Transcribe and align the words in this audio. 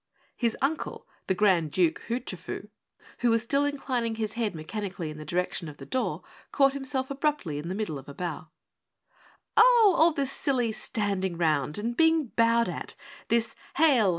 His 0.35 0.57
uncle, 0.63 1.07
the 1.27 1.35
Grand 1.35 1.69
Duke 1.71 2.01
Hoochafoo, 2.07 2.69
who 3.19 3.29
was 3.29 3.43
still 3.43 3.65
inclining 3.65 4.15
his 4.15 4.33
head 4.33 4.55
mechanically 4.55 5.11
in 5.11 5.19
the 5.19 5.25
direction 5.25 5.69
of 5.69 5.77
the 5.77 5.85
door, 5.85 6.23
caught 6.51 6.73
himself 6.73 7.11
abruptly 7.11 7.59
in 7.59 7.67
the 7.67 7.75
middle 7.75 7.99
of 7.99 8.09
a 8.09 8.15
bow. 8.15 8.49
"Oh, 9.55 9.95
all 9.95 10.11
this 10.11 10.31
silly 10.31 10.71
standing 10.71 11.37
round 11.37 11.77
and 11.77 11.95
being 11.95 12.29
bowed 12.29 12.67
at, 12.67 12.95
this 13.27 13.53
'Hail! 13.75 14.09